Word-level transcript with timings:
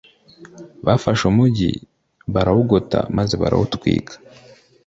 bafashe 0.85 1.23
umugi 1.31 1.71
barawugota 2.33 2.99
maze 3.17 3.33
barawutwika 3.41 4.13